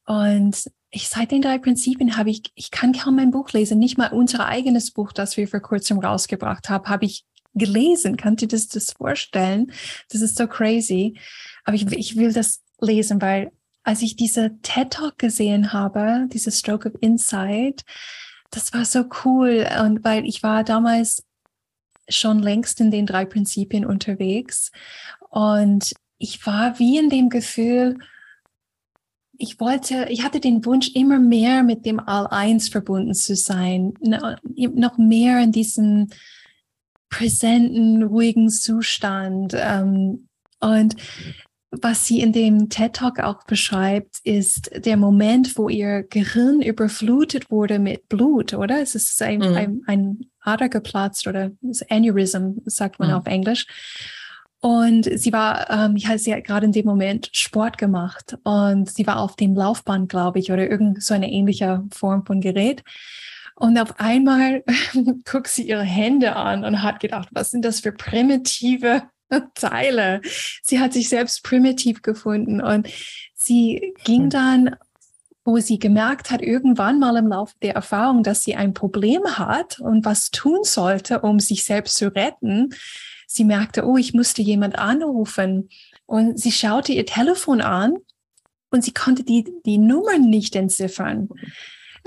Und 0.05 0.69
ich 0.89 1.10
seit 1.10 1.32
den 1.32 1.41
drei 1.41 1.58
Prinzipien 1.58 2.17
habe 2.17 2.29
ich, 2.29 2.44
ich 2.56 2.72
kann 2.72 2.94
kaum 2.94 3.17
mein 3.17 3.32
Buch 3.32 3.51
lesen, 3.51 3.79
nicht 3.79 3.98
mal 3.98 4.12
unser 4.12 4.48
eigenes 4.48 4.91
Buch, 4.91 5.12
das 5.12 5.36
wir 5.38 5.48
vor 5.48 5.60
kurzem 5.60 6.00
rausgebracht 6.00 6.70
haben, 6.70 6.88
habe 6.88 7.06
ich 7.06 7.25
gelesen. 7.53 8.17
Kannst 8.17 8.44
du 8.44 8.48
das, 8.48 8.67
das 8.67 8.94
vorstellen? 8.94 9.72
Das 10.10 10.22
ist 10.22 10.38
so 10.38 10.48
crazy. 10.48 11.20
Aber 11.65 11.75
ich, 11.75 11.91
ich 11.91 12.15
will 12.15 12.32
das 12.32 12.62
lesen, 12.79 13.22
weil 13.22 13.51
als 13.84 14.01
ich 14.01 14.15
diese 14.15 14.60
TED 14.62 14.91
Talk 14.91 15.17
gesehen 15.17 15.74
habe, 15.74 16.27
diese 16.32 16.51
Stroke 16.51 16.89
of 16.89 16.96
Insight, 17.01 17.84
das 18.51 18.74
war 18.74 18.86
so 18.86 19.06
cool. 19.25 19.67
Und 19.82 20.03
weil 20.03 20.25
ich 20.25 20.44
war 20.44 20.63
damals 20.63 21.24
schon 22.10 22.39
längst 22.39 22.79
in 22.79 22.91
den 22.91 23.06
drei 23.06 23.25
Prinzipien 23.25 23.86
unterwegs 23.86 24.72
und 25.29 25.94
ich 26.17 26.46
war 26.46 26.79
wie 26.79 26.98
in 26.98 27.10
dem 27.10 27.29
Gefühl, 27.29 28.00
ich 29.38 29.60
wollte, 29.60 30.08
ich 30.10 30.24
hatte 30.24 30.39
den 30.39 30.65
Wunsch, 30.65 30.91
immer 30.96 31.20
mehr 31.20 31.63
mit 31.63 31.86
dem 31.86 32.00
All-Eins 32.00 32.70
verbunden 32.70 33.13
zu 33.13 33.36
sein, 33.36 33.94
noch 34.01 34.98
mehr 34.98 35.41
in 35.41 35.51
diesem 35.51 36.08
präsenten, 37.10 38.03
ruhigen 38.03 38.50
Zustand. 38.50 39.53
Ähm, 39.56 40.27
und 40.60 40.96
was 41.72 42.06
sie 42.06 42.22
in 42.22 42.32
dem 42.32 42.70
TED 42.70 42.94
Talk 42.94 43.20
auch 43.20 43.44
beschreibt, 43.46 44.20
ist 44.24 44.72
der 44.86 44.98
Moment, 44.98 45.58
wo 45.58 45.70
ihr 45.70 46.03
Gehirn 46.03 46.62
überflutet 46.62 47.51
wurde 47.51 47.79
mit 47.79 48.08
Blut, 48.10 48.53
oder? 48.53 48.82
Es 48.82 48.96
ist 48.96 49.22
ein, 49.22 49.39
mhm. 49.39 49.56
ein, 49.56 49.82
ein 49.86 50.20
Ader 50.39 50.70
geplatzt 50.70 51.27
oder 51.27 51.51
Aneurysm, 51.89 52.60
sagt 52.65 53.00
man 53.00 53.10
mhm. 53.10 53.15
auf 53.15 53.25
Englisch. 53.25 53.67
Und 54.60 55.08
sie 55.20 55.32
war, 55.34 55.70
ähm, 55.70 55.96
ja, 55.98 56.18
sie 56.18 56.34
hat 56.34 56.44
gerade 56.44 56.66
in 56.66 56.72
dem 56.72 56.86
Moment 56.86 57.30
Sport 57.32 57.78
gemacht 57.78 58.38
und 58.44 58.90
sie 58.90 59.06
war 59.06 59.20
auf 59.20 59.36
dem 59.36 59.56
Laufband, 59.56 60.10
glaube 60.10 60.40
ich, 60.40 60.52
oder 60.52 60.70
irgend 60.70 61.04
so 61.04 61.14
eine 61.14 61.32
ähnliche 61.32 61.84
Form 61.92 62.26
von 62.26 62.42
Gerät. 62.42 62.84
Und 63.56 63.78
auf 63.80 64.00
einmal 64.00 64.64
guckt 65.26 65.48
sie 65.48 65.68
ihre 65.68 65.84
Hände 65.84 66.36
an 66.36 66.64
und 66.64 66.82
hat 66.82 67.00
gedacht, 67.00 67.30
was 67.32 67.52
sind 67.52 67.66
das 67.66 67.82
für 67.82 67.92
primitive 67.92 69.04
Teile. 69.56 70.22
Sie 70.64 70.80
hat 70.80 70.94
sich 70.94 71.10
selbst 71.10 71.44
primitiv 71.44 72.02
gefunden 72.02 72.62
und 72.62 72.88
sie 73.36 73.94
ging 74.04 74.24
hm. 74.24 74.30
dann, 74.30 74.76
wo 75.44 75.58
sie 75.60 75.80
gemerkt 75.80 76.32
hat, 76.32 76.42
irgendwann 76.42 77.00
mal 77.00 77.16
im 77.18 77.28
Laufe 77.28 77.56
der 77.62 77.76
Erfahrung, 77.76 78.24
dass 78.24 78.44
sie 78.44 78.56
ein 78.56 78.74
Problem 78.74 79.24
hat 79.38 79.80
und 79.80 80.04
was 80.04 80.30
tun 80.30 80.60
sollte, 80.64 81.22
um 81.22 81.40
sich 81.40 81.64
selbst 81.64 81.96
zu 81.98 82.14
retten. 82.14 82.70
Sie 83.27 83.43
merkte, 83.43 83.86
oh, 83.86 83.98
ich 83.98 84.13
musste 84.13 84.41
jemand 84.41 84.79
anrufen. 84.79 85.69
Und 86.05 86.39
sie 86.39 86.51
schaute 86.51 86.93
ihr 86.93 87.05
Telefon 87.05 87.62
an 87.62 87.98
und 88.72 88.84
sie 88.84 88.93
konnte 88.93 89.24
die, 89.24 89.46
die 89.65 89.77
Nummern 89.77 90.29
nicht 90.29 90.55
entziffern. 90.55 91.29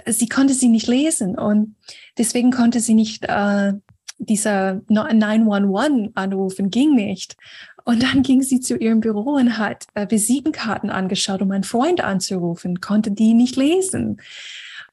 Sie 0.06 0.28
konnte 0.28 0.54
sie 0.54 0.68
nicht 0.68 0.86
lesen 0.86 1.38
und 1.38 1.76
deswegen 2.16 2.50
konnte 2.50 2.80
sie 2.80 2.94
nicht 2.94 3.26
äh, 3.26 3.74
dieser 4.18 4.80
911 4.88 6.10
anrufen 6.14 6.70
ging 6.70 6.94
nicht. 6.94 7.36
Und 7.84 8.02
dann 8.02 8.22
ging 8.22 8.42
sie 8.42 8.60
zu 8.60 8.76
ihrem 8.76 9.00
Büro 9.00 9.34
und 9.34 9.58
hat 9.58 9.86
äh, 9.94 10.06
Visitenkarten 10.08 10.90
angeschaut, 10.90 11.42
um 11.42 11.50
einen 11.50 11.64
Freund 11.64 12.02
anzurufen, 12.02 12.80
konnte 12.80 13.10
die 13.10 13.34
nicht 13.34 13.56
lesen. 13.56 14.20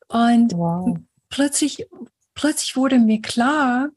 Und 0.07 0.53
wow. 0.53 0.97
plötzlich, 1.29 1.85
plötzlich 2.33 2.75
wurde 2.75 2.99
mir 2.99 3.21
klar, 3.21 3.89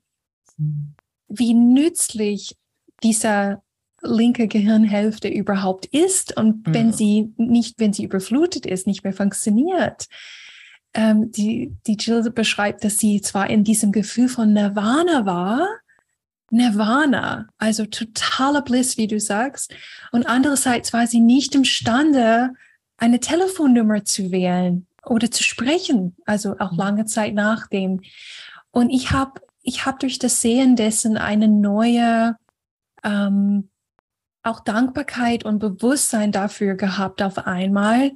wie 1.30 1.54
nützlich 1.54 2.56
dieser 3.02 3.62
linke 4.02 4.48
Gehirnhälfte 4.48 5.28
überhaupt 5.28 5.86
ist 5.86 6.36
und 6.36 6.66
mhm. 6.66 6.74
wenn 6.74 6.92
sie 6.92 7.32
nicht, 7.36 7.78
wenn 7.78 7.92
sie 7.92 8.04
überflutet 8.04 8.66
ist, 8.66 8.86
nicht 8.86 9.04
mehr 9.04 9.12
funktioniert. 9.12 10.06
Ähm, 10.92 11.30
die, 11.30 11.72
die 11.86 11.96
Jill 11.96 12.30
beschreibt, 12.30 12.82
dass 12.84 12.98
sie 12.98 13.20
zwar 13.20 13.48
in 13.48 13.62
diesem 13.62 13.92
Gefühl 13.92 14.28
von 14.28 14.52
Nirvana 14.52 15.24
war, 15.24 15.66
Nirvana, 16.50 17.46
also 17.58 17.86
totaler 17.86 18.62
Bliss, 18.62 18.96
wie 18.96 19.06
du 19.06 19.20
sagst, 19.20 19.72
und 20.10 20.26
andererseits 20.26 20.92
war 20.92 21.06
sie 21.06 21.20
nicht 21.20 21.54
imstande, 21.54 22.50
eine 22.96 23.20
Telefonnummer 23.20 24.04
zu 24.04 24.32
wählen 24.32 24.86
oder 25.04 25.30
zu 25.30 25.44
sprechen, 25.44 26.16
also 26.26 26.56
auch 26.58 26.72
mhm. 26.72 26.78
lange 26.78 27.04
Zeit 27.06 27.34
nach 27.34 27.68
dem. 27.68 28.00
Und 28.72 28.90
ich 28.90 29.12
habe 29.12 29.40
ich 29.62 29.86
hab 29.86 29.98
durch 30.00 30.18
das 30.18 30.40
Sehen 30.40 30.76
dessen 30.76 31.16
eine 31.16 31.48
neue 31.48 32.36
ähm, 33.04 33.70
auch 34.42 34.60
Dankbarkeit 34.60 35.44
und 35.44 35.58
Bewusstsein 35.58 36.32
dafür 36.32 36.74
gehabt 36.74 37.22
auf 37.22 37.38
einmal, 37.46 38.12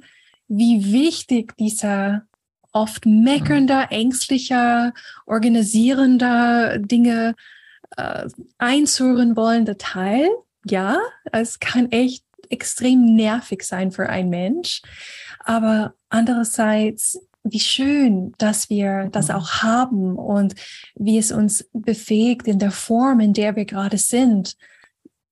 wie 0.47 0.91
wichtig 0.91 1.55
dieser 1.57 2.23
oft 2.71 3.05
meckernder, 3.05 3.91
ängstlicher, 3.91 4.93
organisierender 5.25 6.79
Dinge 6.79 7.35
äh, 7.95 8.27
einzuhören 8.57 9.35
wollende 9.35 9.77
Teil. 9.77 10.27
Ja, 10.65 10.97
es 11.31 11.59
kann 11.59 11.91
echt 11.91 12.25
extrem 12.49 13.15
nervig 13.15 13.63
sein 13.63 13.91
für 13.91 14.09
einen 14.09 14.29
Mensch. 14.29 14.81
Aber 15.39 15.93
andererseits, 16.09 17.19
wie 17.45 17.59
schön, 17.59 18.33
dass 18.39 18.69
wir 18.69 19.07
das 19.11 19.29
mhm. 19.29 19.35
auch 19.35 19.49
haben 19.61 20.15
und 20.15 20.55
wie 20.95 21.17
es 21.17 21.31
uns 21.31 21.69
befähigt, 21.73 22.47
in 22.47 22.59
der 22.59 22.71
Form, 22.71 23.19
in 23.19 23.33
der 23.33 23.55
wir 23.55 23.65
gerade 23.65 23.97
sind, 23.97 24.57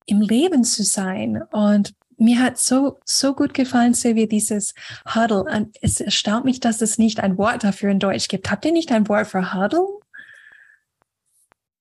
im 0.05 0.21
Leben 0.21 0.63
zu 0.63 0.83
sein. 0.83 1.41
Und 1.51 1.93
mir 2.17 2.39
hat 2.39 2.59
so, 2.59 2.99
so 3.03 3.33
gut 3.33 3.53
gefallen, 3.53 3.95
Silvia, 3.95 4.27
dieses 4.27 4.75
Huddle. 5.13 5.43
Und 5.43 5.75
es 5.81 5.99
erstaunt 5.99 6.45
mich, 6.45 6.59
dass 6.59 6.81
es 6.81 6.99
nicht 6.99 7.19
ein 7.19 7.37
Wort 7.37 7.63
dafür 7.63 7.89
in 7.89 7.99
Deutsch 7.99 8.27
gibt. 8.27 8.51
Habt 8.51 8.63
ihr 8.65 8.71
nicht 8.71 8.91
ein 8.91 9.09
Wort 9.09 9.27
für 9.27 9.53
Huddle? 9.53 9.87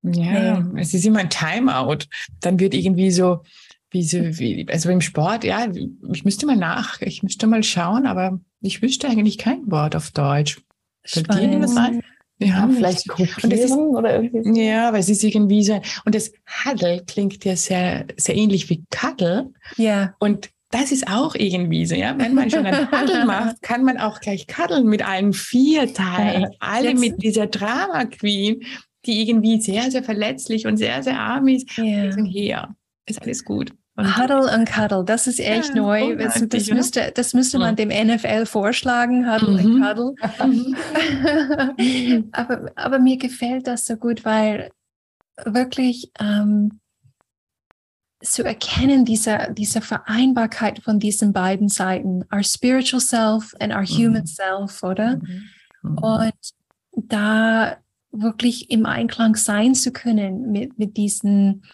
Ja, 0.02 0.60
nee. 0.60 0.80
es 0.80 0.94
ist 0.94 1.04
immer 1.04 1.20
ein 1.20 1.30
Timeout. 1.30 2.06
Dann 2.40 2.58
wird 2.58 2.74
irgendwie 2.74 3.10
so, 3.10 3.42
wie 3.90 4.02
so, 4.02 4.18
wie, 4.18 4.66
also 4.70 4.88
im 4.88 5.02
Sport, 5.02 5.44
ja, 5.44 5.66
ich 6.12 6.24
müsste 6.24 6.46
mal 6.46 6.56
nach, 6.56 7.02
ich 7.02 7.22
müsste 7.22 7.46
mal 7.46 7.62
schauen, 7.62 8.06
aber 8.06 8.40
ich 8.62 8.82
wüsste 8.82 9.08
eigentlich 9.08 9.38
kein 9.38 9.70
Wort 9.70 9.96
auf 9.96 10.10
Deutsch. 10.10 10.60
Fällt 11.04 11.32
dir 11.34 11.60
was 11.60 11.76
ein? 11.76 12.02
Ja, 12.38 12.68
vielleicht 12.68 13.08
gruppieren 13.08 13.50
ist, 13.52 13.72
oder 13.72 14.22
irgendwie. 14.22 14.64
Ja, 14.64 14.88
aber 14.88 14.98
es 14.98 15.08
ist 15.08 15.22
irgendwie 15.22 15.62
so. 15.62 15.80
Und 16.04 16.14
das 16.14 16.32
Huddle 16.64 17.04
klingt 17.06 17.44
ja 17.44 17.56
sehr, 17.56 18.06
sehr 18.16 18.36
ähnlich 18.36 18.68
wie 18.68 18.84
Cuddle. 18.90 19.50
Ja. 19.76 20.14
Und 20.18 20.50
das 20.70 20.90
ist 20.90 21.06
auch 21.08 21.34
irgendwie 21.34 21.86
so, 21.86 21.94
ja. 21.94 22.18
Wenn 22.18 22.34
man 22.34 22.50
schon 22.50 22.66
ein 22.66 22.90
Huddle 22.90 23.24
macht, 23.26 23.62
kann 23.62 23.84
man 23.84 23.98
auch 23.98 24.20
gleich 24.20 24.46
cuddlen 24.46 24.86
mit 24.86 25.06
allen 25.06 25.32
vier 25.32 25.92
Teilen. 25.92 26.48
Alle 26.58 26.90
Jetzt. 26.90 27.00
mit 27.00 27.22
dieser 27.22 27.46
Drama 27.46 28.06
Queen, 28.06 28.64
die 29.06 29.28
irgendwie 29.28 29.60
sehr, 29.60 29.90
sehr 29.90 30.02
verletzlich 30.02 30.66
und 30.66 30.78
sehr, 30.78 31.02
sehr 31.02 31.20
arm 31.20 31.46
ist. 31.48 31.76
Ja. 31.76 32.10
Und 32.16 32.26
hier 32.26 32.74
ist 33.06 33.22
alles 33.22 33.44
gut. 33.44 33.72
Und 33.94 34.16
Huddle 34.16 34.50
und 34.56 34.66
Cuddle, 34.66 35.04
das 35.04 35.26
ist 35.26 35.38
echt 35.38 35.70
ja, 35.70 35.74
neu. 35.74 36.16
Das, 36.16 36.42
das, 36.48 36.70
müsste, 36.70 37.12
das 37.14 37.34
müsste 37.34 37.58
man 37.58 37.76
dem 37.76 37.88
NFL 37.88 38.46
vorschlagen, 38.46 39.30
Huddle 39.30 39.62
mhm. 39.62 39.74
und 39.74 39.82
Cuddle. 39.82 40.14
Mhm. 41.76 42.28
aber, 42.32 42.70
aber 42.74 42.98
mir 42.98 43.18
gefällt 43.18 43.66
das 43.66 43.84
so 43.84 43.96
gut, 43.96 44.24
weil 44.24 44.70
wirklich 45.44 46.10
ähm, 46.18 46.80
zu 48.22 48.44
erkennen, 48.44 49.04
diese, 49.04 49.52
diese 49.52 49.82
Vereinbarkeit 49.82 50.78
von 50.78 50.98
diesen 50.98 51.34
beiden 51.34 51.68
Seiten, 51.68 52.24
our 52.32 52.42
spiritual 52.42 53.00
self 53.00 53.54
and 53.60 53.74
our 53.74 53.84
human 53.84 54.22
mhm. 54.22 54.26
self, 54.26 54.82
oder? 54.82 55.16
Mhm. 55.16 55.42
mhm. 55.82 55.98
Und 55.98 56.32
da 56.94 57.76
wirklich 58.10 58.70
im 58.70 58.86
Einklang 58.86 59.36
sein 59.36 59.74
zu 59.74 59.92
können 59.92 60.50
mit, 60.50 60.78
mit 60.78 60.96
diesen 60.96 61.64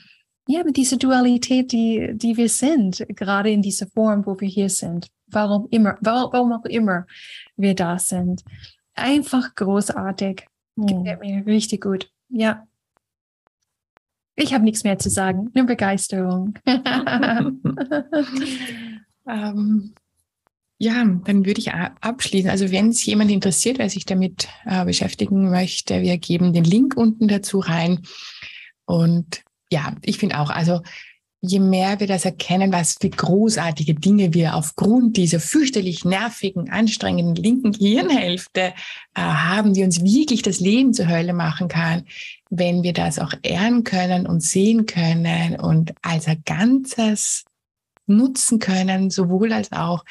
ja, 0.50 0.64
mit 0.64 0.78
dieser 0.78 0.96
Dualität, 0.96 1.72
die, 1.72 2.12
die 2.14 2.38
wir 2.38 2.48
sind, 2.48 3.04
gerade 3.10 3.50
in 3.50 3.60
dieser 3.60 3.86
Form, 3.86 4.24
wo 4.24 4.40
wir 4.40 4.48
hier 4.48 4.70
sind. 4.70 5.08
Warum 5.26 5.68
immer, 5.70 5.98
warum 6.00 6.52
auch 6.54 6.64
immer 6.64 7.06
wir 7.56 7.74
da 7.74 7.98
sind. 7.98 8.42
Einfach 8.94 9.54
großartig. 9.54 10.46
Hm. 10.78 10.86
Gefällt 10.86 11.20
mir 11.20 11.44
richtig 11.44 11.82
gut. 11.82 12.10
Ja. 12.30 12.66
Ich 14.36 14.54
habe 14.54 14.64
nichts 14.64 14.84
mehr 14.84 14.98
zu 14.98 15.10
sagen, 15.10 15.50
nur 15.52 15.66
Begeisterung. 15.66 16.54
ähm, 19.28 19.92
ja, 20.78 21.04
dann 21.24 21.44
würde 21.44 21.60
ich 21.60 21.72
abschließen. 21.74 22.48
Also 22.48 22.70
wenn 22.70 22.88
es 22.88 23.04
jemand 23.04 23.30
interessiert, 23.30 23.78
wer 23.78 23.90
sich 23.90 24.06
damit 24.06 24.48
äh, 24.64 24.86
beschäftigen 24.86 25.50
möchte, 25.50 26.00
wir 26.00 26.16
geben 26.16 26.54
den 26.54 26.64
Link 26.64 26.96
unten 26.96 27.28
dazu 27.28 27.58
rein. 27.58 28.00
Und 28.86 29.42
ja, 29.70 29.94
ich 30.02 30.18
finde 30.18 30.38
auch, 30.38 30.50
also 30.50 30.80
je 31.40 31.60
mehr 31.60 32.00
wir 32.00 32.06
das 32.06 32.24
erkennen, 32.24 32.72
was 32.72 32.96
für 33.00 33.10
großartige 33.10 33.94
Dinge 33.94 34.34
wir 34.34 34.56
aufgrund 34.56 35.16
dieser 35.16 35.38
fürchterlich 35.38 36.04
nervigen, 36.04 36.68
anstrengenden 36.70 37.36
linken 37.36 37.72
Gehirnhälfte 37.72 38.60
äh, 39.14 39.20
haben, 39.20 39.72
die 39.72 39.84
uns 39.84 40.02
wirklich 40.02 40.42
das 40.42 40.58
Leben 40.58 40.92
zur 40.92 41.08
Hölle 41.08 41.32
machen 41.32 41.68
kann, 41.68 42.04
wenn 42.50 42.82
wir 42.82 42.92
das 42.92 43.18
auch 43.18 43.32
ehren 43.42 43.84
können 43.84 44.26
und 44.26 44.42
sehen 44.42 44.86
können 44.86 45.60
und 45.60 45.94
als 46.02 46.26
ein 46.26 46.42
Ganzes 46.44 47.44
nutzen 48.06 48.58
können, 48.58 49.10
sowohl 49.10 49.52
als 49.52 49.70
auch, 49.70 50.04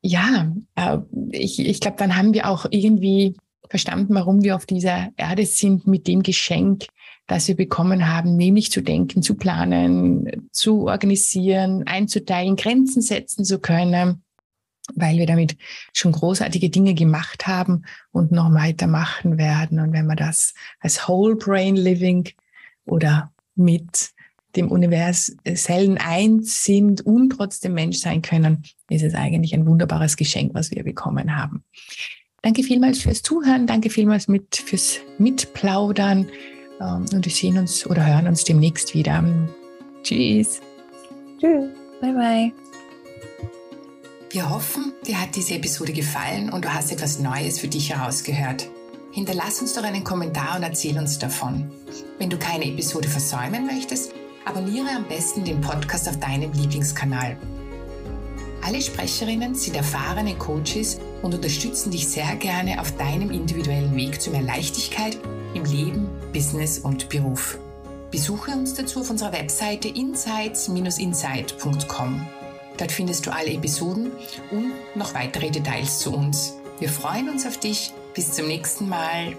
ja, 0.00 0.52
äh, 0.76 0.98
ich, 1.32 1.58
ich 1.58 1.80
glaube, 1.80 1.96
dann 1.98 2.16
haben 2.16 2.34
wir 2.34 2.48
auch 2.48 2.66
irgendwie 2.70 3.34
verstanden, 3.68 4.14
warum 4.14 4.44
wir 4.44 4.54
auf 4.54 4.66
dieser 4.66 5.10
Erde 5.16 5.46
sind 5.46 5.86
mit 5.86 6.06
dem 6.06 6.22
Geschenk, 6.22 6.86
das 7.30 7.46
wir 7.46 7.54
bekommen 7.54 8.12
haben, 8.12 8.34
nämlich 8.34 8.72
zu 8.72 8.82
denken, 8.82 9.22
zu 9.22 9.36
planen, 9.36 10.48
zu 10.50 10.88
organisieren, 10.88 11.84
einzuteilen, 11.86 12.56
Grenzen 12.56 13.02
setzen 13.02 13.44
zu 13.44 13.60
können, 13.60 14.24
weil 14.96 15.18
wir 15.18 15.26
damit 15.26 15.56
schon 15.92 16.10
großartige 16.10 16.70
Dinge 16.70 16.94
gemacht 16.94 17.46
haben 17.46 17.84
und 18.10 18.32
noch 18.32 18.52
weitermachen 18.52 19.38
werden. 19.38 19.78
Und 19.78 19.92
wenn 19.92 20.06
wir 20.06 20.16
das 20.16 20.54
als 20.80 21.06
Whole 21.06 21.36
Brain 21.36 21.76
Living 21.76 22.28
oder 22.84 23.32
mit 23.54 24.10
dem 24.56 24.68
universellen 24.68 25.98
Eins 25.98 26.64
sind 26.64 27.00
und 27.02 27.30
trotzdem 27.30 27.74
Mensch 27.74 27.98
sein 27.98 28.22
können, 28.22 28.64
ist 28.88 29.04
es 29.04 29.14
eigentlich 29.14 29.54
ein 29.54 29.66
wunderbares 29.66 30.16
Geschenk, 30.16 30.52
was 30.54 30.72
wir 30.72 30.82
bekommen 30.82 31.36
haben. 31.36 31.62
Danke 32.42 32.64
vielmals 32.64 32.98
fürs 32.98 33.22
Zuhören, 33.22 33.68
danke 33.68 33.88
vielmals 33.88 34.26
mit, 34.26 34.56
fürs 34.56 34.98
Mitplaudern. 35.18 36.26
Ähm, 36.80 37.06
und 37.12 37.24
wir 37.24 37.32
sehen 37.32 37.58
uns 37.58 37.86
oder 37.86 38.06
hören 38.06 38.26
uns 38.26 38.44
demnächst 38.44 38.94
wieder. 38.94 39.22
Tschüss. 40.02 40.60
Tschüss. 41.38 41.70
Bye 42.00 42.12
bye. 42.12 42.52
Wir 44.30 44.48
hoffen, 44.48 44.92
dir 45.06 45.20
hat 45.20 45.34
diese 45.34 45.54
Episode 45.54 45.92
gefallen 45.92 46.50
und 46.50 46.64
du 46.64 46.72
hast 46.72 46.92
etwas 46.92 47.18
Neues 47.18 47.58
für 47.58 47.68
dich 47.68 47.90
herausgehört. 47.90 48.68
Hinterlass 49.12 49.60
uns 49.60 49.74
doch 49.74 49.82
einen 49.82 50.04
Kommentar 50.04 50.56
und 50.56 50.62
erzähl 50.62 50.96
uns 50.96 51.18
davon. 51.18 51.70
Wenn 52.18 52.30
du 52.30 52.38
keine 52.38 52.66
Episode 52.66 53.08
versäumen 53.08 53.66
möchtest, 53.66 54.12
abonniere 54.44 54.90
am 54.96 55.04
besten 55.08 55.44
den 55.44 55.60
Podcast 55.60 56.08
auf 56.08 56.20
deinem 56.20 56.52
Lieblingskanal. 56.52 57.36
Alle 58.62 58.80
Sprecherinnen 58.80 59.54
sind 59.54 59.76
erfahrene 59.76 60.36
Coaches 60.36 61.00
und 61.22 61.34
unterstützen 61.34 61.90
dich 61.90 62.06
sehr 62.06 62.36
gerne 62.36 62.80
auf 62.80 62.96
deinem 62.96 63.30
individuellen 63.30 63.96
Weg 63.96 64.20
zu 64.20 64.30
mehr 64.30 64.42
Leichtigkeit 64.42 65.18
im 65.54 65.64
Leben, 65.64 66.08
Business 66.32 66.78
und 66.78 67.08
Beruf. 67.08 67.58
Besuche 68.10 68.50
uns 68.52 68.74
dazu 68.74 69.00
auf 69.00 69.10
unserer 69.10 69.32
Webseite 69.32 69.88
insights-insight.com. 69.88 72.26
Dort 72.76 72.92
findest 72.92 73.26
du 73.26 73.32
alle 73.32 73.52
Episoden 73.52 74.12
und 74.50 74.72
noch 74.94 75.14
weitere 75.14 75.50
Details 75.50 75.98
zu 75.98 76.14
uns. 76.14 76.54
Wir 76.78 76.88
freuen 76.88 77.28
uns 77.28 77.44
auf 77.46 77.58
dich. 77.58 77.92
Bis 78.14 78.32
zum 78.32 78.46
nächsten 78.48 78.88
Mal. 78.88 79.36